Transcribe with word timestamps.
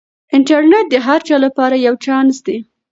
انټرنیټ 0.35 0.85
د 0.91 0.95
هر 1.07 1.19
چا 1.27 1.35
لپاره 1.45 1.75
یو 1.87 1.95
چانس 2.05 2.35
دی. 2.45 2.57